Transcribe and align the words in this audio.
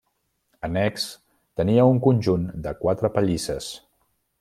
Annex, 0.67 1.03
tenia 1.61 1.85
un 1.91 2.01
conjunt 2.09 2.49
de 2.67 2.77
quatre 2.83 3.17
pallisses. 3.19 3.71